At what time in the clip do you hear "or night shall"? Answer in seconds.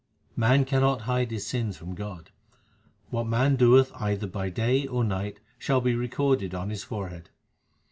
4.87-5.79